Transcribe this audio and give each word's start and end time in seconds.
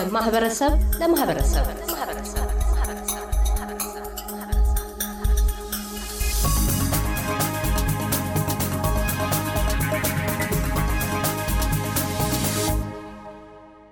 ከማህበረሰብ 0.00 0.72
ለማህበረሰብ 1.00 1.64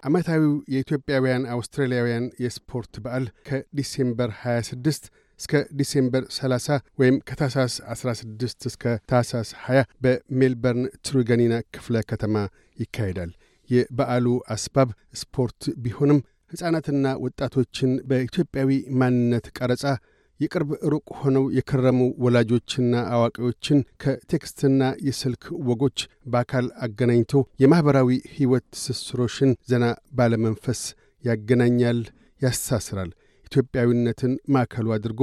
ዓመታዊው 0.02 0.52
የኢትዮጵያውያን 0.72 1.46
አውስትራሊያውያን 1.54 2.26
የስፖርት 2.44 2.94
በዓል 3.04 3.24
ከ 3.48 3.65
December 3.65 4.30
26 4.42 5.08
እስከ 5.40 5.62
December 5.72 6.24
30 6.36 6.78
ወይም 6.98 7.16
ከታህሳስ 7.30 7.74
16 7.94 8.68
እስከ 8.70 8.94
ታህሳስ 9.12 9.50
20 9.64 9.82
በሜልበርን 10.04 10.86
ትሩጋኒና 11.08 11.56
ክፍለ 11.76 12.04
ከተማ 12.12 12.36
ይካሄዳል። 12.78 13.32
የበዓሉ 13.70 14.26
አስባብ 14.54 14.90
ስፖርት 15.20 15.62
ቢሆንም 15.84 16.20
ሕፃናትና 16.52 17.06
ወጣቶችን 17.24 17.92
በኢትዮጵያዊ 18.10 18.70
ማንነት 19.00 19.46
ቀረጻ 19.58 19.84
የቅርብ 20.40 20.70
ሩቅ 20.92 21.06
ሆነው 21.20 21.44
የከረሙ 21.56 22.00
ወላጆችና 22.24 22.94
አዋቂዎችን 23.14 23.78
ከቴክስትና 24.02 24.82
የስልክ 25.06 25.44
ወጎች 25.68 25.98
በአካል 26.32 26.66
አገናኝቶ 26.86 27.32
የማኅበራዊ 27.62 28.10
ሕይወት 28.34 28.66
ትስስሮሽን 28.74 29.52
ዘና 29.70 29.84
ባለመንፈስ 30.18 30.82
ያገናኛል፣ 31.24 32.00
ያስተሳስራል። 32.42 33.10
ኢትዮጵያዊነትን 33.46 34.32
ማዕከሉ 34.54 34.86
አድርጎ 34.94 35.20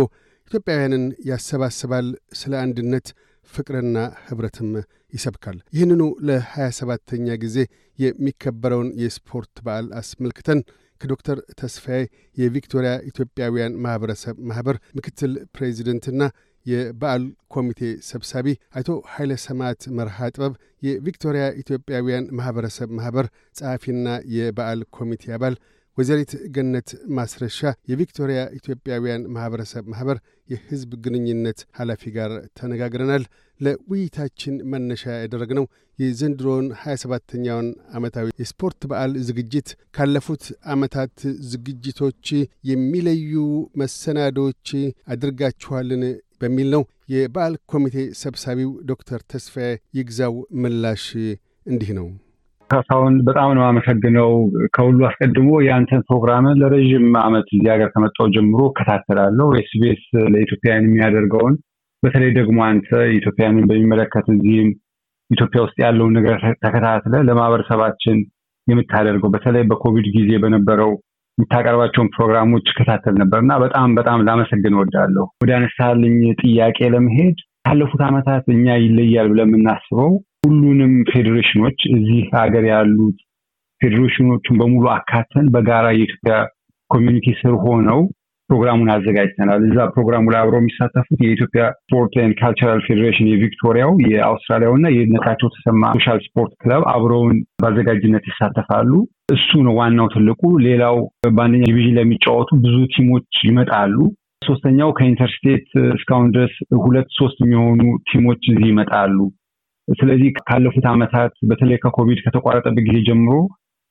ኢትዮጵያውያንን 0.52 1.06
ያሰባስባል። 1.30 2.08
ስለ 2.40 2.54
አንድነት 2.64 3.08
ፍቅርና 3.52 3.98
ኅብረትም 4.28 4.70
ይሰብካል። 5.14 5.58
ይህንኑ 5.76 6.02
ለሀያ 6.28 6.68
ሰባተኛ 6.78 7.28
ጊዜ 7.44 7.58
የሚከበረውን 8.00 8.90
የስፖርት 9.02 9.54
በዓል 9.66 9.88
አስመልክተን 10.00 10.62
ከዶክተር 11.02 11.38
ተስፋዬ 11.60 12.02
የቪክቶሪያ 12.38 12.92
ኢትዮጵያውያን 13.10 13.78
ማኅበረሰብ 13.86 14.36
ማኅበር 14.50 14.78
ምክትል 14.98 15.32
ፕሬዚደንትና 15.56 16.22
የበዓል 16.66 17.24
ኮሚቴ 17.54 17.80
ሰብሳቢ 18.10 18.48
አቶ 18.80 18.90
ኃይለ 19.14 19.32
ሰማዕት 19.46 19.82
መርሃ 19.98 20.30
ጥበብ 20.34 20.54
የቪክቶሪያ 20.88 21.46
ኢትዮጵያውያን 21.62 22.30
ማኅበረሰብ 22.40 22.90
ማኅበር 23.00 23.26
ጸሐፊና 23.58 24.08
የበዓል 24.36 24.82
ኮሚቴ 24.98 25.34
አባል 25.38 25.56
ወይዘሪት 25.98 26.32
ገነት 26.56 26.90
ማስረሻ 27.16 27.58
የቪክቶሪያ 27.90 28.40
ኢትዮጵያውያን 28.58 29.28
ማኅበረሰብ 29.34 29.84
ማኅበር 29.92 30.18
የሕዝብ 30.50 30.92
ግንኙነት 31.04 31.60
ኃላፊ 31.80 32.12
ጋር 32.16 32.32
ተነጋግረናል። 32.60 33.24
ለውይይታችን 33.60 34.56
መነሻ 34.72 35.04
ያደረግነው 35.18 35.66
የዘንድሮውን 36.00 36.68
27ተኛውን 36.82 37.68
ዓመታዊ 37.98 38.28
የስፖርት 38.42 38.82
በዓል 38.92 39.14
ዝግጅት 39.28 39.68
ካለፉት 39.96 40.44
ዓመታት 40.74 41.16
ዝግጅቶች 41.52 42.26
የሚለዩ 42.64 43.36
መሰናዶዎች 43.82 44.68
አድርጋችኋልን 45.16 46.04
በሚል 46.42 46.70
ነው። 46.76 46.84
የበዓል 47.14 47.56
ኮሚቴ 47.72 47.96
ሰብሳቢው 48.22 48.70
ዶክተር 48.90 49.22
ተስፋዬ 49.32 49.70
ይግዛው 49.98 50.36
ምላሽ 50.62 51.06
እንዲህ 51.66 51.92
ነው። 52.00 52.08
ካሳሁን 52.70 53.16
በጣም 53.28 53.50
ነው 53.58 53.64
አመሰግነው። 53.66 54.30
ከሁሉ 54.76 55.00
አስቀድሞ 55.08 55.50
የአንተን 55.64 56.02
ፕሮግራምን 56.08 56.60
ለረዥም 56.62 57.08
ዓመት 57.24 57.48
እዚህ 57.52 57.70
ሀገር 57.74 57.90
ከመጣሁ 57.94 58.26
ጀምሮ 58.36 58.62
እከታተላለሁ። 58.70 59.48
ኤስቢኤስ 59.62 60.04
ለኢትዮጵያውያን 60.34 60.88
የሚያደርገውን 60.88 61.56
በተለይ 62.04 62.32
ደግሞ 62.40 62.58
አንተ 62.70 62.88
ኢትዮጵያውያንን 63.18 63.68
በሚመለከት 63.70 64.26
እዚህም 64.34 64.70
ኢትዮጵያ 65.30 65.60
ውስጥ 65.66 65.78
ያለውን 65.86 66.16
ነገር 66.18 66.36
ተከታትለ 66.64 67.22
ለማህበረሰባችን 67.28 68.18
የምታደርገው 68.68 69.30
በተለይ 69.34 69.64
በኮቪድ 69.70 70.08
ጊዜ 70.16 70.32
በነበረው 70.44 70.92
የምታቀርባቸውን 71.38 72.12
ፕሮግራሞች 72.16 72.66
እከታተል 72.72 73.16
ነበር 73.22 73.40
እና 73.44 73.54
በጣም 73.64 73.96
በጣም 74.00 74.26
ላመሰግን 74.28 74.76
እወዳለሁ። 74.78 75.26
ወደ 75.44 75.52
አነሳልኝ 75.58 76.18
ጥያቄ 76.42 76.90
ለመሄድ 76.94 77.38
ካለፉት 77.66 78.02
ዓመታት 78.08 78.46
እኛ 78.56 78.76
ይለያል 78.84 79.28
ብለን 79.32 79.50
የምናስበው 79.50 80.12
ሁሉንም 80.44 80.94
ፌዴሬሽኖች 81.12 81.80
እዚህ 81.94 82.24
ሀገር 82.36 82.66
ያሉት 82.72 83.18
ፌዴሬሽኖቹን 83.82 84.58
በሙሉ 84.62 84.86
አካተን 84.96 85.46
በጋራ 85.54 85.86
የኢትዮጵያ 85.94 86.36
community 86.90 87.28
ስር 87.40 87.54
ሆነው 87.64 88.02
ፕሮግራሙን 88.50 88.90
አዘጋጅተናል። 88.94 89.62
እዛ 89.68 89.86
ፕሮግራሙ 89.94 90.24
ላይ 90.32 90.40
አብረው 90.42 90.62
የሚሳተፉት 90.62 91.20
የኢትዮጵያ 91.24 91.64
sport 91.84 92.14
and 92.24 92.34
cultural 92.40 92.82
federation 92.88 93.30
የቪክቶሪያው፣ 93.30 93.92
የአውስትራሊያው 94.12 94.74
እና 94.78 94.88
የነቃቸው 94.96 95.50
ተሰማ 95.56 95.92
social 95.96 96.20
sport 96.26 96.54
club 96.62 96.84
አብረውን 96.94 97.32
በአዘጋጅነት 97.62 98.26
ይሳተፋሉ። 98.32 98.92
እሱ 99.36 99.50
ነው 99.68 99.76
ዋናው 99.80 100.10
ትልቁ። 100.16 100.42
ሌላው 100.68 100.98
በአንደኛ 101.32 101.64
division 101.70 101.98
ለሚጫወቱ 102.00 102.52
ብዙ 102.66 102.76
team 102.96 103.18
ኦች 103.18 103.40
ይመጣሉ። 103.50 103.96
ሶስተኛው 104.42 104.90
ከ 104.94 105.06
interstate 105.06 105.68
እስካሁን 105.96 106.30
ድረስ 106.36 106.54
ሁለት 106.84 107.10
ሶስት 107.20 107.38
የሚሆኑ 107.44 107.82
team 108.10 108.26
ኦች 108.26 108.42
እዚህ 108.52 108.68
ይመጣሉ። 108.72 109.18
ስለዚህ 109.88 110.30
ካለፉት 110.48 110.86
ዓመታት 110.92 111.34
በተለይ 111.50 111.78
ከኮቪድ 111.84 112.20
ከተቋረጠበት 112.26 112.84
ጊዜ 112.88 113.00
ጀምሮ 113.08 113.34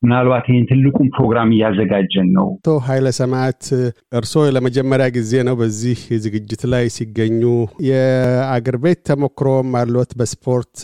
ምናልባት 0.03 0.47
ይህን 0.51 0.65
ትልቁን 0.71 1.09
ፕሮግራም 1.17 1.51
እያዘጋጀን 1.55 2.29
ነው። 2.37 2.47
አቶ 2.55 2.71
ኃይለ 2.87 3.09
ሰማዕት 3.19 3.65
እርስዎ 4.13 4.43
ለመጀመሪያ 4.57 5.07
ጊዜ 5.17 5.43
ነው 5.49 5.55
በዚህ 5.61 5.99
ዝግጅት 6.25 6.63
ላይ 6.73 6.87
ሲገኙ። 6.97 7.43
የአገር 7.89 8.79
ቤት 8.85 9.01
ተሞክሮም 9.11 9.71
አሎት 9.81 10.13
በስፖርት 10.19 10.75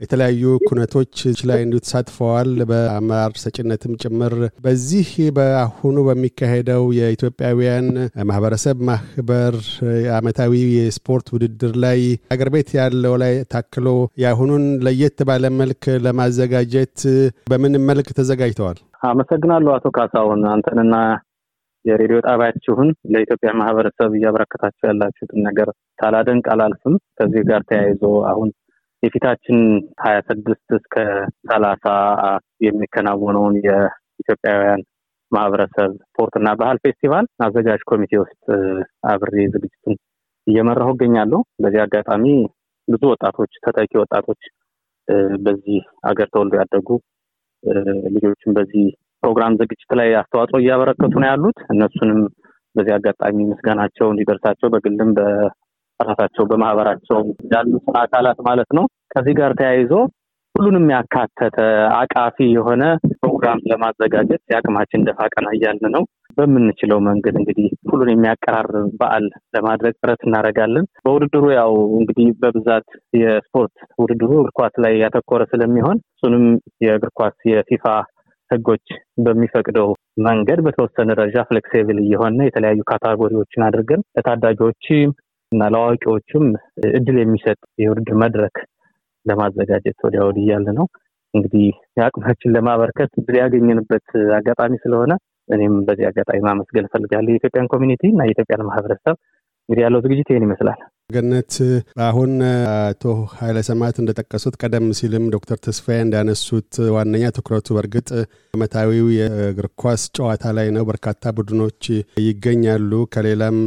የተለያዩ 0.00 0.42
ኩነቶች 0.66 1.14
ላይ 1.48 1.60
እንዲሁ 1.64 1.80
ተሳትፈዋል፣ 1.84 2.50
በአመራር 2.70 3.32
ሰጭነትም 3.42 3.94
ጭምር። 4.02 4.34
በዚህ 4.64 5.08
በአሁኑ 5.36 5.96
በሚካሄደው 6.06 6.84
የኢትዮጵያውያን 6.98 7.88
ማህበረሰብ 8.30 8.76
ማህበር 8.90 9.56
ዓመታዊ 10.18 10.52
የስፖርት 10.76 11.26
ውድድር 11.34 11.74
ላይ 11.84 12.00
አገር 12.34 12.50
ቤት 12.54 12.70
ያለው 12.78 13.16
ላይ 13.22 13.34
ታክሎ 13.54 13.86
የአሁኑን 14.22 14.64
ለየት 14.86 15.18
ባለ 15.30 15.46
መልክ 15.60 15.84
ለማዘጋጀት 16.06 16.98
በምን 17.50 17.74
መልክ 17.90 18.08
ተዘጋጅተዋል? 18.18 18.78
አመሰግናለሁ 19.08 19.72
አቶ 19.76 19.88
ካሳሁን 19.96 20.40
አንተንና 20.50 20.94
የሬዲዮ 21.84 22.18
ጣቢያችሁን 22.26 22.88
ለኢትዮጵያ 23.12 23.50
ማህበረሰብ 23.60 24.10
እያበረከታችሁ 24.16 24.84
ያላችሁትን 24.88 25.40
ነገር 25.48 25.68
ሳላደንቅ 25.98 26.46
አላልፍም። 26.54 26.96
ከዚህ 27.18 27.42
ጋር 27.50 27.62
ተያይዞ 27.70 28.02
አሁን 28.30 28.48
የፊታችን 29.02 29.58
ሀያ 30.02 30.16
ስድስት 30.28 30.68
እስከ 30.78 30.94
ሰላሳ 31.46 31.84
የሚከናወነውን 32.66 33.54
የኢትዮጵያውያን 33.66 34.82
ማህበረሰብ 35.32 35.90
ስፖርትና 36.04 36.48
ባህል 36.60 36.78
ፌስቲቫል 36.84 37.26
አዘጋጅ 37.44 37.82
ኮሚቴ 37.90 38.12
ውስጥ 38.22 38.44
አብሬ 39.10 39.34
ዝግጅቱን 39.54 39.94
እየመራሁ 40.46 40.88
እገኛለሁ። 40.94 41.40
በዚህ 41.62 41.80
አጋጣሚ 41.84 42.24
ብዙ 42.88 43.02
ወጣቶች 43.12 43.52
ተተኪ 43.64 43.92
ወጣቶች 44.02 44.42
በዚህ 45.44 45.78
አገር 46.08 46.28
ተወልዶ 46.32 46.54
ያደጉ 46.60 46.88
ልጆችም 48.14 48.52
በዚህ 48.58 48.84
ፕሮግራም 49.22 49.56
ዝግጅት 49.60 49.90
ላይ 49.98 50.08
አስተዋጽኦ 50.20 50.58
እያበረከቱ 50.62 51.14
ነው 51.22 51.28
ያሉት። 51.30 51.58
እነሱንም 51.74 52.20
በዚህ 52.74 52.92
አጋጣሚ 52.96 53.36
ምስጋናቸው 53.50 54.06
እንዲደርሳቸው 54.10 54.68
በግልም 54.74 55.10
ራሳቸው 56.02 56.44
በማህበራቸው 56.50 57.18
ያሉትን 57.52 57.96
አካላት 58.02 58.40
ማለት 58.48 58.70
ነው። 58.78 58.84
ከዚህ 59.12 59.34
ጋር 59.40 59.52
ተያይዞ 59.58 59.92
ሁሉንም 60.54 60.86
ያካተተ 60.92 61.58
አቃፊ 61.98 62.36
የሆነ 62.54 62.82
ፕሮግራም 63.20 63.60
ለማዘጋጀት 63.70 64.42
የአቅማችን 64.50 65.04
ደፋ 65.06 65.28
ቀና 65.32 65.46
እያልን 65.56 65.92
ነው። 65.96 66.02
በምንችለው 66.36 66.98
መንገድ 67.06 67.34
እንግዲህ 67.40 67.68
ሁሉን 67.90 68.10
የሚያቀራርብ 68.12 68.74
በዓል 69.00 69.24
ለማድረግ 69.54 69.94
ጥረት 69.98 70.20
እናደርጋለን። 70.26 70.86
በውድድሩ 71.04 71.44
ያው 71.56 71.70
እንግዲህ 71.98 72.28
በብዛት 72.42 72.88
የስፖርት 73.20 73.74
ውድድሩ 74.02 74.30
እግር 74.36 74.52
ኳስ 74.58 74.74
ላይ 74.84 74.94
ያተኮረ 75.02 75.44
ስለሚሆን 75.52 75.98
እሱንም 76.14 76.44
የእግር 76.86 77.12
ኳስ 77.20 77.36
የፊፋ 77.50 77.86
ሕጎች 78.50 78.86
በሚፈቅደው 79.24 79.88
መንገድ 80.24 80.60
በተወሰነ 80.64 81.08
ደረጃ 81.12 81.44
flexible 81.48 81.98
እየሆነ 82.02 82.38
የተለያዩ 82.46 82.80
category 82.88 83.33
ዎችን 83.33 83.66
አድርገን 83.66 84.04
ለታዳጊዎች 84.16 84.86
እና 85.52 85.62
ለአዋቂዎቹም 85.72 86.44
እድል 86.90 87.16
የሚሰጥ 87.20 87.58
የውድድር 87.82 88.16
መድረክ 88.22 88.56
ለማዘጋጀት 89.26 89.98
ወዲያ 90.06 90.20
ወዲህ 90.26 90.44
እያለ 90.44 90.68
ነው። 90.78 90.86
እንግዲህ 91.34 91.66
የአቅማችን 91.98 92.54
ለማበርከት 92.54 93.10
እድል 93.20 93.36
ያገኘንበት 93.40 94.06
አጋጣሚ 94.38 94.72
ስለሆነ 94.84 95.12
እኔም 95.48 95.74
በዚህ 95.86 96.06
አጋጣሚ 96.08 96.38
ማመስገን 96.46 96.88
እፈልጋለሁ 96.88 97.30
የኢትዮጵያን 97.32 97.70
community 97.72 98.02
እና 98.10 98.26
የኢትዮጵያን 98.26 98.66
ማህበረሰብ። 98.68 99.16
እንግዲህ 99.68 99.84
ያለው 99.84 100.00
ዝግጅት 100.04 100.28
ይህን 100.30 100.44
ይመስላል። 100.46 100.78
ገነት፣ 101.10 101.54
አሁን 102.06 102.32
አቶ 102.72 103.04
ኃይለ 103.36 103.58
ሰማዕት 103.68 103.96
እንደጠቀሱት 104.02 104.54
ቀደም 104.62 104.86
ሲልም 104.98 105.24
ዶክተር 105.34 105.58
ተስፋዬ 105.66 105.98
እንዳነሱት 106.04 106.72
ዋነኛ 106.94 107.30
ትኩረቱ 107.36 107.68
በእርግጥ 107.76 108.08
ዓመታዊው 108.54 109.08
የእግር 109.16 109.68
ኳስ 109.82 110.04
ጨዋታ 110.16 110.52
ላይ 110.58 110.68
ነው። 110.76 110.86
በርካታ 110.90 111.32
ቡድኖች 111.38 111.82
ይገኛሉ። 112.24 112.92
ከሌላም 113.14 113.58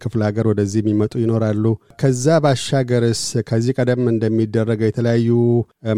ክፍለ 0.00 0.20
ሀገር 0.28 0.46
ወደዚህ 0.50 0.80
የሚመጡ 0.82 1.14
ይኖራሉ። 1.22 1.64
ከዛ 2.00 2.36
ባሻገርስ 2.44 3.22
ከዚህ 3.48 3.76
ቀደም 3.78 4.02
እንደሚደረገው 4.12 4.88
የተለያዩ 4.88 5.30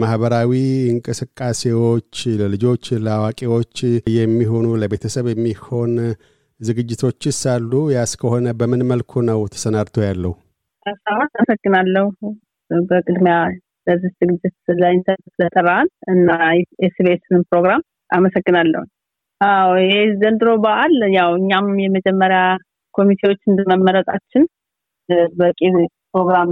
ማህበራዊ 0.03 0.53
እንቅስቃሴዎች 0.95 2.13
ለልጆች 2.41 2.87
ለአዋቂዎች 3.07 3.75
የሚሆኑ 4.17 4.69
ለቤተሰብ 4.83 5.29
የሚሆን 5.33 5.93
ዝግጅቶችስ 6.61 7.41
አሉ? 7.53 7.73
ያስ 7.95 8.13
ከሆነ 8.21 8.49
በምን 8.59 8.83
መልኩ 8.91 9.23
ነው 9.29 9.41
ተሰናድቶ 9.55 9.97
ያለው? 10.09 10.33
አመሰግናለሁ። 11.35 12.07
በቅድሚያ 12.71 13.37
ለዚህ 13.87 14.11
ዝግጅት 14.21 14.57
ለኢንተርኔት 14.81 15.31
ስለጠራን 15.35 15.89
እና 16.13 16.29
ኤስቤስን 16.87 17.43
ፕሮግራም 17.51 17.83
አመሰግናለሁ። 18.11 18.83
አዎ 19.41 19.71
ይህ 19.85 20.03
ዘንድሮ 20.21 20.51
በዓል 20.65 20.95
ያው 21.17 21.31
እኛም 21.41 21.69
የመጀመሪያ 21.85 22.41
ኮሚቴዎች 22.95 23.41
እንደመመረጣችን 23.47 24.45
በቂ 25.37 25.61
ፕሮግራም 26.11 26.51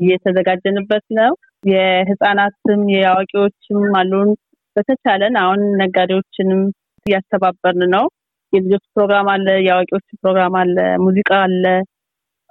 እየተዘጋጀንበት 0.00 1.04
ነው። 1.18 1.32
የህፃናትም 1.64 2.80
የአዋቂዎችም 2.94 3.82
አሉን። 3.96 4.30
በተቻለን 4.76 5.34
አሁን 5.42 5.60
ነጋዴዎችንም 5.80 6.60
እያስተባበርን 7.06 7.82
ነው። 7.94 8.04
የልጆች 8.52 8.84
ፕሮግራም 8.94 9.28
አለ፣ 9.32 9.46
የአዋቂዎች 9.66 10.06
ፕሮግራም 10.20 10.54
አለ፣ 10.60 10.76
ሙዚቃ 11.04 11.30
አለ፣ 11.44 11.64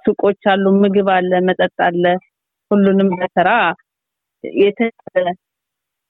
ሱቆች 0.04 0.42
አሉ፣ 0.52 0.64
ምግብ 0.82 1.08
አለ፣ 1.16 1.32
መጠጥ 1.48 1.76
አለ። 1.86 2.04
ሁሉንም 2.70 3.08
በስራ 3.14 3.50
የተሻለ 4.44 5.26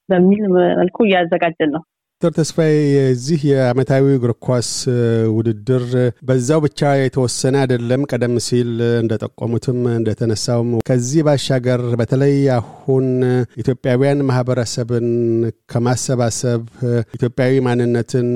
በሚል 0.08 0.42
መልኩ 0.78 0.96
እያዘጋጀን 1.06 1.70
ነው። 1.74 1.82
ዶክተር 2.22 2.36
ተስፋዬ 2.38 2.74
የዚህ 2.90 3.40
የአመታዊ 3.48 4.04
እግር 4.14 4.32
ኳስ 4.44 4.68
ውድድር 5.34 5.82
በዛው 6.28 6.60
ብቻ 6.64 6.80
የተወሰነ 6.98 7.54
አይደለም። 7.62 8.04
ቀደም 8.10 8.34
ሲል 8.46 8.70
እንደጠቆሙትም 9.00 9.80
እንደተነሳውም 9.92 10.70
ከዚህ 10.88 11.22
ባሻገር 11.26 11.80
በተለይ 12.00 12.36
አሁን 12.56 13.06
ኢትዮጵያውያን 13.62 14.20
ማህበረሰብን 14.28 15.08
ከማሰባሰብ 15.72 16.62
ኢትዮጵያዊ 17.18 17.58
ማንነትን 17.66 18.30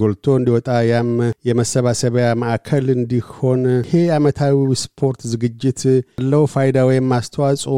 ጎልቶ 0.00 0.36
እንዲወጣ 0.38 0.78
ያም 0.90 1.10
የመሰባሰቢያ 1.50 2.30
ማዕከል 2.42 2.88
እንዲሆን 2.96 3.60
ይሄ 3.82 4.00
አመታዊ 4.16 4.56
ስፖርት 4.84 5.20
ዝግጅት 5.32 5.82
ያለው 6.16 6.46
ፋይዳ 6.54 6.86
ወይም 6.90 7.12
አስተዋጽኦ 7.18 7.76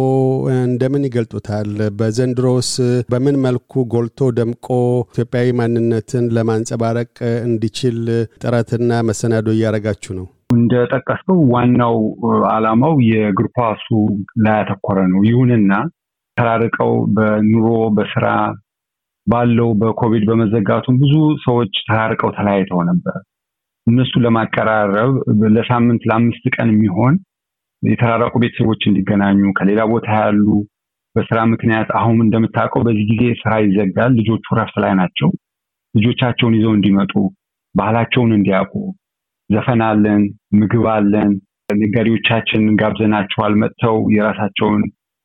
እንደምን 0.61 1.09
ይገልጡታል? 1.09 1.69
በዘንድሮስ 1.99 2.73
በምን 3.11 3.37
መልኩ 3.45 3.65
ጎልቶ 3.93 4.31
ደምቆ 4.39 4.67
ኢትዮጵያዊ 5.41 5.57
ማንነትን 5.59 6.25
ለማንጸባረቅ 6.37 7.11
እንዲችል 7.47 7.99
ጥረትና 8.41 8.93
መሰናዶ 9.09 9.47
እያደረጋችሁ 9.53 10.13
ነው? 10.17 10.25
እንደጠቀስከው 10.55 11.39
ዋናው 11.53 11.97
አላማው 12.53 12.95
የእግር 13.09 13.47
ኳሱ 13.57 13.87
ላይ 14.45 14.57
ያተኮረ 14.61 14.99
ነው። 15.13 15.21
ይሁንና 15.29 15.73
ተራርቀው 16.37 16.93
በኑሮ 17.17 17.67
በስራ 17.97 18.27
ባለው 19.27 19.71
በኮቪድ 19.81 20.25
በመዘጋቱም 20.31 20.99
ብዙ 21.03 21.15
ሰዎች 21.47 21.75
ተራርቀው 21.89 22.33
ተለያይተው 22.37 22.83
ነበር። 22.91 23.19
እነሱ 23.87 24.13
ለማቀራረብ 24.25 25.13
ለሳምንት 25.57 26.03
ለአምስት 26.11 26.47
ቀን 26.57 26.71
የሚሆን 26.75 27.15
የተራራቁ 27.83 28.35
ቤተሰቦች 28.45 28.83
እንዲገናኙ 28.91 29.53
ከሌላ 29.59 29.83
ቦታ 29.93 30.09
ያሉ 30.25 30.47
በስራ 31.19 31.39
ምክንያት 31.53 31.89
አሁን 32.01 32.17
እንደምታውቀው 32.25 32.83
በዚህ 32.87 33.05
ጊዜ 33.13 33.25
ስራ 33.41 33.53
ይዘጋል። 33.63 34.13
ልጆቹ 34.19 34.57
ረፍት 34.59 34.77
ላይ 34.85 34.93
ናቸው። 34.99 35.31
ልጆቻቸውን 35.95 36.57
ይዘው 36.59 36.73
እንዲመጡ 36.77 37.13
ባህላቸውን 37.75 38.33
እንዲያውቁ 38.37 38.75
ዘፈን 39.51 39.83
አለን፣ 39.87 40.23
ምግብ 40.61 40.87
አለን። 40.95 41.31
ነጋዴዎቻችን 41.75 42.63
ጋብዘናቸዋል። 42.81 43.55
መጥተው 43.63 43.97
የራሳቸውን 44.15 44.83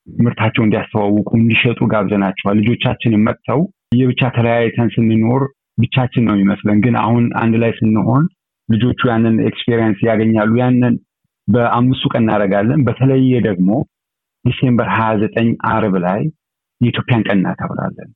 ምርታቸውን 0.08 0.68
እንዲያስተዋውቁ 0.68 1.30
እንዲሸጡ 1.40 1.80
ጋብዘናቸዋል። 1.94 2.58
ልጆቻችንን 2.62 3.24
መጥተው 3.28 3.60
የብቻ 4.00 4.22
ተለያይተን 4.36 4.90
ስንኖር 4.96 5.44
ብቻችን 5.78 6.26
ነው 6.28 6.36
የሚመስለን። 6.36 6.80
ግን 6.86 6.96
አሁን 7.04 7.26
አንድ 7.42 7.56
ላይ 7.64 7.72
ስንሆን 7.80 8.24
ልጆቹ 8.70 9.00
ያንን 9.12 9.36
experience 9.50 10.00
ያገኛሉ። 10.10 10.52
ያንን 10.62 10.96
በአምስቱ 11.48 12.04
ቀን 12.14 12.24
እናደርጋለን። 12.24 12.84
በተለየ 12.88 13.40
ደግሞ 13.48 13.70
December 14.46 14.88
ሀያ 14.96 15.12
ዘጠኝ 15.22 15.50
አርብ 15.72 15.96
ላይ 16.06 16.22
የኢትዮጵያን 16.82 17.26
ቀን 17.28 17.38
እናከብራለን። 17.38 18.10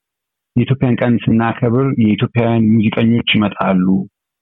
የኢትዮጵያን 0.55 0.95
ቀን 1.01 1.13
ስናከብር 1.23 1.87
የኢትዮጵያውያን 2.03 2.63
ሙዚቀኞች 2.73 3.29
ይመጣሉ። 3.35 3.85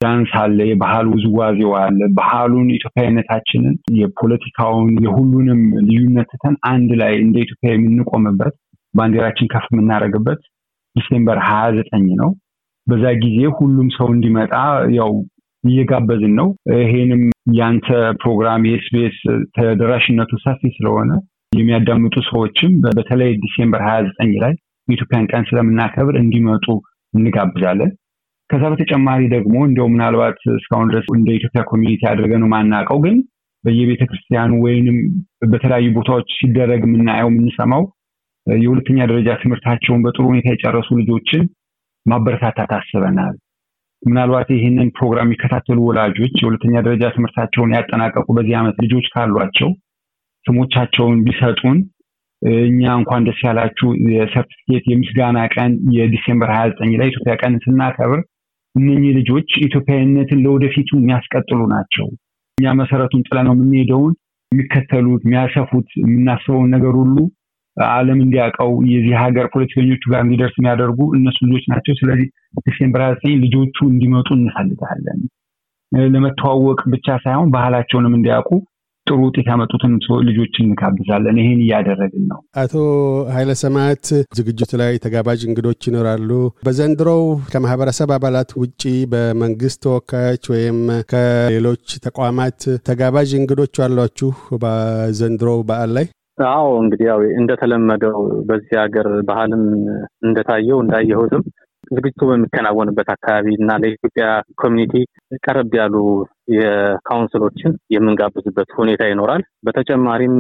ዳንስ 0.02 0.32
አለ፣ 0.40 0.58
የባህል 0.70 1.06
ውዝዋዜው 1.14 1.72
አለ። 1.82 2.00
ባህሉን 2.18 2.68
ኢትዮጵያዊነታችንን፣ 2.78 3.76
የፖለቲካውን፣ 4.00 4.90
የሁሉንም 5.06 5.62
ልዩነት 5.88 6.30
ትተን 6.34 6.56
አንድ 6.72 6.90
ላይ 7.02 7.14
እንደ 7.22 7.36
ኢትዮጵያ 7.46 7.72
የምንቆምበት 7.74 8.56
ባንዲራችን 8.94 9.52
ከፍ 9.54 9.66
የምናደርግበት 9.72 10.42
December 10.96 11.40
ሀያ 11.48 11.64
ዘጠኝ 11.78 12.08
ነው። 12.22 12.30
በዛ 12.88 13.06
ጊዜ 13.24 13.40
ሁሉም 13.60 13.88
ሰው 13.98 14.08
እንዲመጣ 14.16 14.54
ያው 14.98 15.12
እየጋበዝን 15.64 16.34
ነው። 16.40 16.48
ይሄንም 16.80 17.22
ያንተ 17.58 17.88
ፕሮግራም 18.22 18.68
የ 18.68 18.88
SBS 18.88 19.18
ተደራሽነቱ 19.56 20.32
ሰፊ 20.44 20.62
ስለሆነ 20.76 21.12
የሚያዳምጡ 21.58 22.16
ሰዎችም 22.28 22.72
በተለይ 22.98 23.32
December 23.44 23.82
ሀያ 23.88 23.98
ዘጠኝ 24.08 24.32
ላይ 24.44 24.54
የኢትዮጵያን 24.88 25.30
ቀን 25.32 25.46
ስለምናከብር 25.50 26.16
እንዲመጡ 26.22 26.66
እንጋብዛለን። 27.14 27.92
ከዛ 28.50 28.64
በተጨማሪ 28.72 29.22
ደግሞ 29.34 29.56
እንዲያው 29.68 29.88
ምናልባት 29.94 30.40
እስካሁን 30.56 30.90
ድረስ 30.92 31.06
እንደ 31.16 31.30
ኢትዮጵያ 31.38 31.62
community 31.70 32.02
አድርገን 32.12 32.34
ነው 32.42 32.50
ማናውቀው፣ 32.54 32.98
ግን 33.06 33.16
በየቤተ 33.64 34.02
ክርስቲያኑ 34.10 34.52
ወይንም 34.66 34.98
በተለያዩ 35.52 35.88
ቦታዎች 35.96 36.28
ሲደረግ 36.40 36.82
የምናየው 36.86 37.30
የምንሰማው 37.32 37.84
የሁለተኛ 38.48 39.00
ደረጃ 39.12 39.30
ትምህርታቸውን 39.42 40.04
በጥሩ 40.06 40.24
ሁኔታ 40.32 40.48
የጨረሱ 40.52 40.90
ልጆችን 41.00 41.44
ማበረታታት 42.06 42.72
አስበናል። 42.78 43.36
ምናልባት 44.02 44.50
ይህንን 44.56 44.90
ፕሮግራም 44.98 45.28
የሚከታተሉ 45.28 45.78
ወላጆች 45.88 46.34
የሁለተኛ 46.42 46.76
ደረጃ 46.88 47.06
ትምህርታቸውን 47.16 47.74
ያጠናቀቁ 47.76 48.28
በዚህ 48.38 48.56
ዓመት 48.60 48.76
ልጆች 48.84 49.06
ካሏቸው 49.14 49.70
ስሞቻቸውን 50.46 51.18
ቢሰጡን 51.26 51.78
እኛ 52.68 52.82
እንኳን 53.00 53.26
ደስ 53.28 53.40
ያላችሁ 53.46 53.88
የሰርቲፊኬት 54.14 54.86
የምስጋና 54.92 55.38
ቀን 55.56 55.72
የ 55.96 56.07
December 56.07 56.50
ሀያ 56.56 56.66
ዘጠኝ 56.72 56.92
ላይ 57.02 57.08
ኢትዮጵያ 57.12 57.36
ቀን 57.42 57.54
ስናከብር 57.64 58.20
እነኚህ 58.76 59.12
ልጆች 59.20 59.50
ኢትዮጵያዊነትን 59.68 60.42
ለወደፊቱ 60.46 60.90
የሚያስቀጥሉ 60.98 61.62
ናቸው። 61.74 62.08
እኛ 62.58 62.74
መሰረቱን 62.80 63.26
ጥለነው 63.28 63.54
የምንሄደውን 63.56 64.14
የሚከተሉት 64.52 65.22
የሚያሰፉት 65.26 65.88
የምናስበውን 66.02 66.70
ነገር 66.76 66.94
ሁሉ 67.00 67.18
ዓለም 67.78 68.20
እንዲያውቀው 68.26 68.72
የዚህ 68.92 69.16
ሀገር 69.24 69.46
ፖለቲከኞቹ 69.54 70.04
ጋር 70.12 70.22
እንዲደርስ 70.26 70.56
የሚያደርጉ 70.60 71.00
እነሱ 71.18 71.38
ልጆች 71.46 71.66
ናቸው። 71.72 71.96
ስለዚህ 72.00 72.28
December 72.68 73.02
ሀያ 73.02 73.16
ዘጠኝ 73.16 73.34
ልጆቹ 73.46 73.78
እንዲመጡ 73.90 74.30
እንፈልጋለን። 74.38 75.20
ለመተዋወቅ 76.12 76.80
ብቻ 76.94 77.08
ሳይሆን 77.24 77.52
ባህላቸውንም 77.52 78.16
እንዲያውቁ 78.18 78.52
ጥሩ 79.08 79.18
ውጤት 79.26 79.48
ያመጡትን 79.52 79.92
ልጆች 80.28 80.56
እንጋብዛለን። 80.62 81.38
ይህን 81.42 81.60
እያደረግን 81.66 82.24
ነው። 82.32 82.40
አቶ 82.62 82.74
ኃይለ 83.34 83.52
ሰማዕት 83.62 84.06
ዝግጅቱ 84.38 84.72
ላይ 84.82 84.94
ተጋባዥ 85.04 85.42
እንግዶች 85.46 85.88
ይኖራሉ። 85.90 86.30
በዘንድሮው 86.68 87.22
ከማህበረሰብ 87.52 88.12
አባላት 88.16 88.52
ውጪ 88.62 88.84
በመንግስት 89.12 89.80
ተወካዮች 89.86 90.46
ወይም 90.54 90.80
ከሌሎች 91.12 91.86
ተቋማት 92.08 92.60
ተጋባዥ 92.90 93.32
እንግዶች 93.42 93.76
አሏችሁ 93.88 94.32
በዘንድሮው 94.64 95.60
በዓል 95.70 95.94
ላይ? 95.98 96.08
አዎ 96.48 96.70
እንግዲህ 96.82 97.06
ያው 97.10 97.20
እንደተለመደው 97.40 98.18
በዚህ 98.50 98.76
ሀገር 98.82 99.08
ባህልም 99.30 99.62
እንደታየው 100.26 100.80
እንዳየሁትም 100.82 101.44
ዝግጅቱ 101.90 102.22
በሚከናወንበት 102.30 103.10
አካባቢ 103.14 103.48
እና 103.60 103.72
ለኢትዮጵያ 103.82 104.26
community 104.62 104.94
ቀረብ 105.44 105.72
ያሉ 105.80 105.96
የ 106.58 106.73
council 106.73 107.27
ኦችን 107.27 107.74
የምንጋብዝበት 107.96 108.70
ሁኔታ 108.80 109.04
ይኖራል። 109.12 109.44
በተጨማሪም 109.68 110.36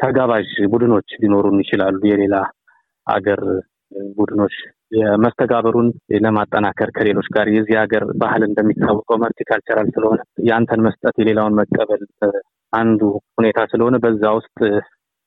ተጋባዥ 0.00 0.48
ቡድኖች 0.72 1.10
ሊኖሩን 1.22 1.58
ይችላሉ። 1.64 2.00
የሌላ 2.10 2.36
አገር 3.06 3.42
ቡድኖች 4.16 4.54
የመስተጋበሩን 4.92 5.88
ለማጠናከር 6.24 6.88
ከሌሎች 6.96 7.28
ጋር 7.34 7.46
የዚህ 7.52 7.76
ሀገር 7.80 8.04
ባህል 8.22 8.42
እንደሚታወቀው 8.48 9.16
multicultural 9.24 9.88
ስለሆነ 9.94 10.18
የአንተን 10.48 10.82
መስጠት 10.86 11.16
የሌላውን 11.20 11.56
መቀበል 11.60 12.02
አንዱ 12.72 13.00
ሁኔታ 13.38 13.60
ስለሆነ 13.72 13.96
በዛ 14.04 14.24
ውስጥ 14.38 14.58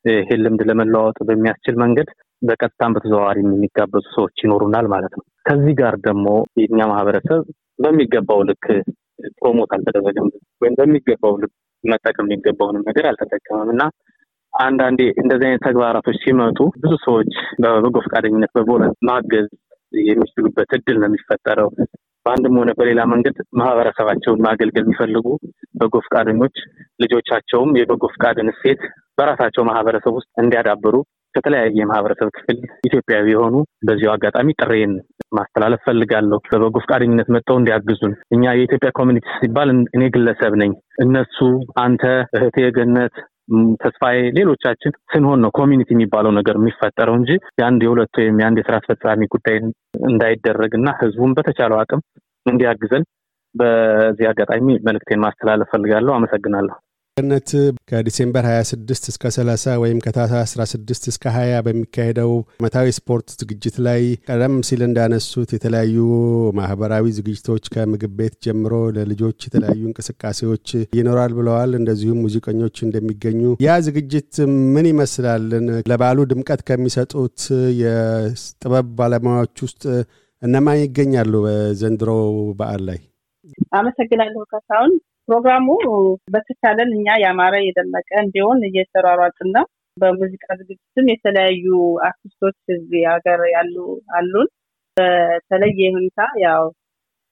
ይሄን 0.05 0.41
ልምድ 0.45 0.61
ለመለዋወጥ 0.69 1.17
በሚያስችል 1.27 1.75
መንገድ 1.83 2.09
በቀጥታም 2.41 2.93
በተዘዋዋሪም 2.95 3.49
የሚጋበዙ 3.51 4.05
ሰዎች 4.15 4.43
ይኖሩናል 4.43 4.87
ማለት 4.93 5.13
ነው። 5.17 5.25
ከዚህ 5.47 5.73
ጋር 5.79 5.95
ደግሞ 6.05 6.27
የኛ 6.61 6.79
ማህበረሰብ 6.91 7.41
በሚገባው 7.79 8.41
ልክ 8.49 8.65
promote 9.37 9.71
አልተደረገም 9.75 10.27
ወይም 10.61 10.75
በሚገባው 10.79 11.33
ልክ 11.43 11.53
መጠቀም 11.83 12.27
የሚገባውንም 12.27 12.85
ነገር 12.89 13.05
አልተጠቀመም 13.09 13.69
እና 13.73 13.83
አንዳንዴ 14.53 15.01
እንደዚህ 15.21 15.45
አይነት 15.47 15.63
ተግባራቶች 15.67 16.17
ሲመጡ 16.23 16.59
ብዙ 16.83 16.93
ሰዎች 17.05 17.31
በበጎ 17.61 17.95
ፈቃደኝነት 18.05 18.51
በ 18.57 18.65
volunteer 18.65 18.97
ማገዝ 19.09 19.47
የሚችሉበት 20.03 20.69
እድል 20.77 20.97
ነው 21.01 21.07
የሚፈጠረው። 21.09 21.69
በአንድም 22.25 22.55
ሆነ 22.59 22.69
በሌላ 22.77 23.01
መንገድ 23.11 23.35
ማህበረሰባቸውን 23.59 24.43
ማገልገል 24.45 24.85
የሚፈልጉ 24.85 25.25
በጎ 25.79 25.95
ፈቃደኞች 26.05 26.55
ልጆቻቸውም 27.03 27.71
የበጎ 27.79 28.03
ፈቃድን 28.13 28.49
እሴት 28.53 28.81
በራሳቸው 29.17 29.63
ማህበረሰብ 29.69 30.13
ውስጥ 30.17 30.29
እንዲያዳብሩ 30.41 30.95
ከተለያየ 31.35 31.77
የማህበረሰብ 31.77 32.27
ክፍል 32.35 32.57
ኢትዮጵያዊ 32.87 33.25
የሆኑ 33.31 33.55
በዚሁ 33.87 34.09
አጋጣሚ 34.13 34.49
ጥሪዬን 34.59 34.91
ማስተላለፍ 35.33 35.81
ፈልጋለሁ። 35.87 36.37
በበጎ 36.45 36.75
ፈቃደኝነት 36.83 37.29
መጥተው 37.35 37.57
እንዲያግዙን። 37.59 38.13
እኛ 38.35 38.43
የኢትዮጵያ 38.53 38.91
community 38.99 39.25
ሲባል 39.37 39.69
እኔ 39.95 40.03
ግለሰብ 40.15 40.53
ነኝ። 40.61 40.71
እነሱ፣ 41.05 41.37
አንተ፣ 41.83 42.03
እህቴ 42.37 42.67
ገነት፣ 42.77 43.15
ተስፋዬ፣ 43.81 44.19
ሌሎቻችን 44.37 44.93
ስንሆን 45.11 45.41
ነው 45.43 45.51
community 45.59 45.89
የሚባለው 45.93 46.31
ነገር 46.37 46.55
የሚፈጠረው 46.59 47.17
እንጂ 47.19 47.31
የአንድ 47.59 47.81
የሁለት 47.85 48.15
ወይም 48.21 48.39
የአንድ 48.41 48.59
የስራ 48.61 48.77
አስፈጻሚ 48.81 49.27
ጉዳይ 49.35 49.57
እንዳይደረግ 50.09 50.73
እና 50.79 50.89
ህዝቡን 51.01 51.35
በተቻለው 51.37 51.79
አቅም 51.81 52.01
እንዲያግዘን 52.45 53.05
በዚህ 53.55 54.25
አጋጣሚ 54.31 54.67
መልእክቴን 54.87 55.23
ማስተላለፍ 55.25 55.69
ፈልጋለሁ። 55.73 56.13
አመሰግናለሁ። 56.15 56.75
ገነት 57.17 57.49
ከ 57.89 58.01
December 58.01 58.45
26 58.47 59.05
እስከ 59.11 59.29
30 59.33 59.75
ወይም 59.81 59.99
ከታህሳስ 60.05 60.53
16 60.55 61.05
እስከ 61.11 61.23
20 61.33 61.61
በሚካሄደው 61.65 62.31
ዓመታዊ 62.59 62.87
ስፖርት 62.97 63.27
ዝግጅት 63.35 63.75
ላይ 63.85 64.01
ቀደም 64.27 64.55
ሲል 64.67 64.81
እንዳነሱት 64.87 65.51
የተለያዩ 65.55 65.95
ማህበራዊ 66.59 67.05
ዝግጅቶች 67.19 67.69
ከምግብ 67.75 68.13
ቤት 68.19 68.35
ጀምሮ 68.47 68.73
ለልጆች 68.97 69.47
የተለያዩ 69.47 69.81
እንቅስቃሴዎች 69.89 70.67
ይኖራል 70.99 71.33
ብለዋል። 71.39 71.71
እንደዚሁም 71.79 72.21
ሙዚቀኞች 72.25 72.83
እንደሚገኙ። 72.87 73.39
ያ 73.65 73.79
ዝግጅት 73.87 74.33
ምን 74.73 74.87
ይመስላልን? 74.91 75.65
ለበዓሉ 75.91 76.27
ድምቀት 76.33 76.63
ከሚሰጡት 76.69 77.39
የጥበብ 77.81 78.89
ባለሙያዎች 78.99 79.57
ውስጥ 79.67 79.83
እነማን 80.41 80.81
ይገኛሉ 80.83 81.33
በዘንድሮ 81.47 82.09
በዓል 82.59 82.83
ላይ? 82.89 83.01
አመሰግናለሁ 83.77 84.43
ካሳሁን። 84.51 84.93
ፕሮግራሙ 85.27 85.67
በተቻለን 86.33 86.89
እኛ 86.97 87.07
ያማረ 87.23 87.55
የደመቀ 87.61 88.09
እንዲሆን 88.21 88.59
እየተሯሯጥን 88.67 89.49
ነው። 89.55 89.65
በሙዚቃ 89.97 90.45
ዝግጅትም 90.59 91.05
የተለያዩ 91.11 91.65
አርቲስቶች 92.07 92.57
እዚህ 92.75 93.03
ሀገር 93.11 93.41
ያሉ 93.53 93.75
አሉን። 94.17 94.49
በተለየ 94.97 95.87
ሁኔታ 95.95 96.19
ያው 96.43 96.63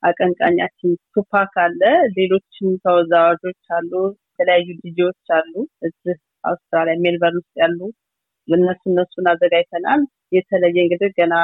አቀንቃኛችን 0.03 0.93
ቱፓክ 1.13 1.53
አለ፣ 1.63 1.81
ሌሎችም 2.15 2.69
ተወዛዋዦች 2.85 3.61
አሉ፣ 3.77 3.91
የተለያዩ 4.29 4.67
ዲጂዎች 4.81 5.27
አሉ 5.37 5.53
እዚህ 5.87 6.17
አውስትራሊያ 6.43 6.95
ሜልበርን 7.03 7.39
ውስጥ 7.41 7.53
ያሉ 7.63 7.79
እነሱ 8.47 8.81
እነሱን 8.91 9.27
አዘጋጅተናል። 9.31 10.01
የተለየ 10.37 10.77
እንግዲህ 10.85 11.11
ገና 11.19 11.35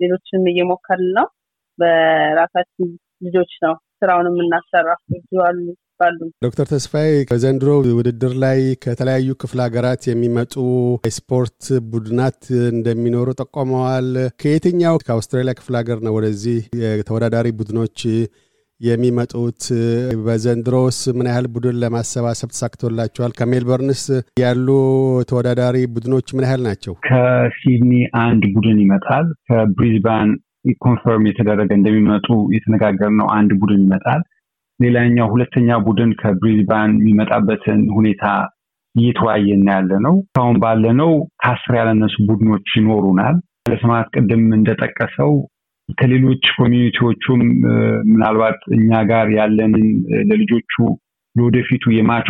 ሌሎችንም 0.00 0.50
እየሞከርን 0.52 1.10
ነው። 1.18 1.26
በራሳችን 1.78 2.88
ልጆች 3.22 3.52
ነው 3.64 3.74
ስራውን 3.98 4.28
የምናሰራ 4.30 4.88
አሉ 5.44 5.58
ባሉ 6.00 6.18
ዶክተር 6.44 6.66
ተስፋዬ 6.70 7.10
በዘንድሮ 7.30 7.68
ውድድር 7.98 8.32
ላይ 8.44 8.60
ከተለያዩ 8.84 9.34
ክፍለ 9.42 9.58
ሀገራት 9.66 10.02
የሚመጡ 10.08 10.54
የስፖርት 11.06 11.60
ቡድናት 11.92 12.40
እንደሚኖሩ 12.72 13.28
ጠቆመዋል። 13.42 14.08
ከየትኛው 14.42 14.96
ከአውስትራሊያ 15.04 15.54
ክፍለ 15.60 15.74
ሀገር 15.82 16.00
ነው 16.06 16.14
ወደዚህ 16.18 16.58
የተወዳዳሪ 16.82 17.48
ቡድኖች 17.60 17.98
የሚመጡት? 18.80 19.60
በዘንድሮስ 20.24 20.98
ምን 21.16 21.28
ያህል 21.30 21.46
ቡድን 21.54 21.76
ለማሰባሰብ 21.82 22.48
ተሳክቶላቸዋል? 22.54 23.32
ከሜልበርንስ 23.38 24.02
ያሉ 24.40 24.68
ተወዳዳሪ 25.30 25.76
ቡድኖች 25.94 26.28
ምን 26.36 26.46
ያህል 26.48 26.62
ናቸው? 26.68 26.94
ከሲድኒ 27.08 27.92
አንድ 28.24 28.42
ቡድን 28.56 28.80
ይመጣል። 28.84 29.28
ከብሪዝባን 29.48 30.30
confirm 30.84 31.24
የተደረገ 31.28 31.70
እንደሚመጡ 31.78 32.26
የተነጋገርነው 32.54 33.26
አንድ 33.38 33.50
ቡድን 33.62 33.82
ይመጣል። 33.86 34.22
ሌላኛው 34.80 35.26
ሁለተኛ 35.32 35.76
ቡድን 35.86 36.10
ከብሪዝባን 36.20 36.92
የሚመጣበትን 36.98 37.80
ሁኔታ 37.96 38.24
እየተወያየን 38.94 39.64
ያለ 39.72 39.90
ነው። 40.04 40.14
እስካሁን 40.22 40.56
ባለነው 40.64 41.10
ከአስር 41.42 41.74
ያለነሱ 41.80 42.16
ቡድኖች 42.28 42.68
ይኖሩናል። 42.78 43.36
ለሰማት 43.70 44.08
ቅድም 44.14 44.44
እንደጠቀሰው 44.56 45.32
ከሌሎች 45.98 46.44
community 46.58 47.07
ዎቹም 47.07 47.40
ምናልባት 48.10 48.60
እኛ 48.76 49.00
ጋር 49.10 49.26
ያለንን 49.38 49.86
ለልጆቹ 50.30 50.74
ለወደፊቱ 51.36 51.84
የ 51.94 52.03
match 52.03 52.26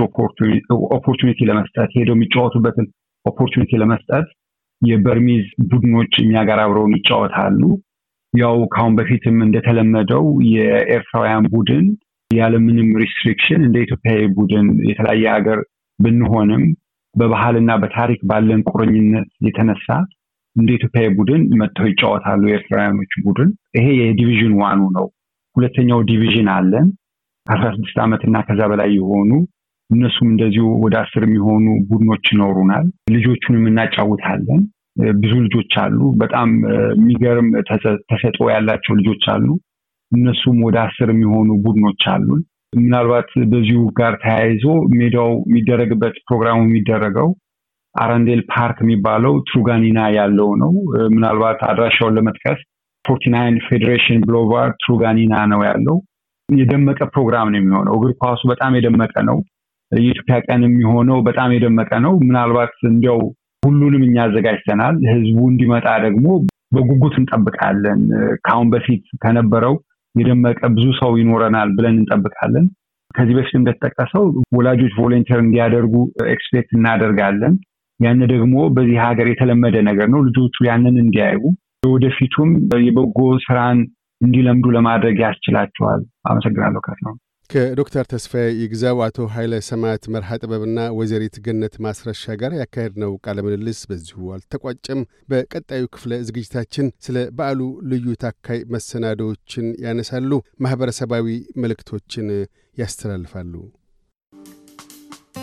opportunity 0.96 1.38
ለመስጠት 1.50 1.90
ሄደው 1.96 2.16
የሚጫወቱበትን 2.16 2.86
opportunity 3.26 3.72
ለመስጠት 3.82 4.28
የበርሚዝ 4.82 5.44
ቡድኖች 5.70 6.14
እኛ 6.22 6.34
ጋር 6.48 6.58
አብረውን 6.62 6.96
ይጫወታሉ። 6.98 7.60
ያው 8.34 8.56
ከአሁን 8.72 8.94
በፊትም 8.98 9.36
እንደተለመደው 9.46 10.24
የኤርትራውያን 10.54 11.44
ቡድን 11.52 11.84
ያለምንም 12.36 12.88
restriction 13.02 13.60
እንደ 13.66 13.76
ኢትዮጵያዊ 13.84 14.24
ቡድን 14.36 14.66
የተለያየ 14.88 15.24
ሀገር 15.34 15.60
ብንሆንም 15.98 16.62
በባህልና 17.14 17.72
በታሪክ 17.82 18.20
ባለን 18.30 18.60
ቁርኝነት 18.70 19.28
የተነሳ 19.46 19.88
እንደ 20.56 20.68
ኢትዮጵያዊ 20.76 21.08
ቡድን 21.18 21.42
መጥተው 21.60 21.86
ይጫወታሉ 21.90 22.42
የኤርትራውያኖች 22.46 23.12
ቡድን። 23.24 23.48
ይሄ 23.76 23.86
የ 24.00 24.11
division 24.11 24.52
one 24.60 24.72
ኡ 24.72 24.80
ነው። 24.96 25.06
ሁለተኛው 25.56 26.00
division 26.08 26.48
አለን 26.54 26.86
ከአስራ 27.46 27.68
ስድስት 27.76 27.98
ዓመት 28.04 28.22
እና 28.28 28.36
ከዛ 28.46 28.62
በላይ 28.70 28.90
የሆኑ 28.96 29.30
እነሱም 29.90 30.28
እንደዚሁ 30.30 30.66
ወደ 30.84 30.94
አስር 31.02 31.22
የሚሆኑ 31.26 31.66
ቡድኖች 31.88 32.26
ይኖሩናል። 32.32 32.86
ልጆቹንም 33.14 33.66
እናጫውታለን። 33.70 34.62
ብዙ 35.18 35.32
ልጆች 35.44 35.72
አሉ። 35.82 36.00
በጣም 36.20 36.48
የሚገርም 36.92 37.48
ተሰጥኦ 38.10 38.44
ያላቸው 38.52 38.92
ልጆች 39.00 39.24
አሉ። 39.32 39.46
እነሱም 40.14 40.58
ወደ 40.66 40.76
አስር 40.84 41.08
የሚሆኑ 41.12 41.50
ቡድኖች 41.64 42.02
አሉን። 42.12 42.42
ምናልባት 42.76 43.28
በዚሁ 43.50 43.80
ጋር 43.98 44.12
ተያይዞ 44.22 44.64
ሜዳው 44.94 45.32
የሚደረግበት 45.46 46.14
ፕሮግራሙ 46.26 46.58
የሚደረገው 46.64 47.28
አረንዴል 47.94 48.40
ፓርክ 48.52 48.78
የሚባለው 48.84 49.34
ትሩጋኒና 49.48 50.00
ያለው 50.16 50.48
ነው። 50.62 50.72
ምናልባት 51.14 51.60
አድራሻውን 51.68 52.16
ለመጥቀስ 52.16 52.60
forty-nine 53.04 53.56
Federation 53.66 54.20
Boulevard 54.26 54.68
ትሩጋኒና 54.82 55.34
ነው 55.52 55.60
ያለው። 55.68 55.96
የደመቀ 56.48 57.00
ፕሮግራም 57.12 57.48
ነው 57.52 57.58
የሚሆነው። 57.60 57.94
እግር 57.98 58.12
ኳሱ 58.22 58.40
በጣም 58.52 58.72
የደመቀ 58.78 59.14
ነው። 59.28 59.38
የኢትዮጵያ 59.92 60.36
ቀን 60.46 60.60
የሚሆነው 60.66 61.18
በጣም 61.28 61.50
የደመቀ 61.54 61.90
ነው። 62.06 62.12
ምናልባት 62.22 62.74
እንዲያው 62.90 63.20
ሁሉንም 63.62 64.02
እኛ 64.06 64.16
አዘጋጅተናል። 64.26 64.96
ህዝቡ 65.12 65.38
እንዲመጣ 65.50 65.86
ደግሞ 66.06 66.26
በጉጉት 66.74 67.14
እንጠብቃለን። 67.20 68.00
ከአሁን 68.44 68.68
በፊት 68.74 69.04
ከነበረው 69.22 69.74
የደመቀ 70.14 70.60
ብዙ 70.74 70.86
ሰው 71.00 71.12
ይኖረናል 71.20 71.70
ብለን 71.76 71.96
እንጠብቃለን። 71.96 72.66
ከዚህ 73.10 73.34
በፊት 73.38 73.54
እንደተጠቀሰው 73.58 74.24
ወላጆች 74.56 74.92
volunteer 74.98 75.38
እንዲያደርጉ 75.42 75.94
expect 76.34 76.70
እናደርጋለን። 76.78 77.54
ያን 78.00 78.20
ደግሞ 78.32 78.54
በዚህ 78.76 78.96
ሀገር 79.04 79.26
የተለመደ 79.30 79.76
ነገር 79.88 80.08
ነው። 80.14 80.22
ልጆቹ 80.28 80.64
ያንን 80.66 80.96
እንዲያዩ 81.02 81.40
ወደፊቱም 81.86 82.50
የበጎ 82.84 83.18
ስራን 83.44 83.78
እንዲለምዱ 84.20 84.66
ለማድረግ 84.76 85.16
ያስችላቸዋል። 85.24 86.00
አመሰግናለሁ። 86.28 86.82
ነው። 87.06 87.14
ከዶክተር 87.50 88.04
ተስፋዬ 88.12 88.46
ይግዛው፣ 88.60 88.98
አቶ 89.06 89.26
ኃይለ 89.34 89.54
ሰማዕት 89.66 90.04
መርሃ 90.14 90.38
ጥበብና 90.40 90.78
ወይዘሪት 90.96 91.36
ገነት 91.46 91.74
ማስረሻ 91.84 92.34
ጋር 92.40 92.52
ያካሄድነው 92.58 93.12
ቃለ 93.24 93.38
ምልልስ 93.46 93.80
በዚሁ 93.90 94.30
አልተቋጨም። 94.36 95.00
በቀጣዩ 95.30 95.84
ክፍለ 95.94 96.12
ዝግጅታችን 96.28 96.86
ስለ 97.06 97.16
በዓሉ 97.38 97.60
ልዩ 97.90 98.06
ተካይ 98.24 98.60
መሰናዶዎችን 98.74 99.66
ያነሳሉ፣ 99.86 100.30
ማኅበረሰባዊ 100.64 101.28
መልእክቶችን 101.64 102.28
ያስተላልፋሉ። 102.76 103.54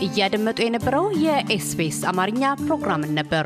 እያደመጡ 0.01 0.60
የነበረው 0.65 1.08
የኤስቢኤስ 1.24 2.00
አማርኛ 2.12 2.43
ፕሮግራምን 2.62 3.12
ነበር። 3.20 3.46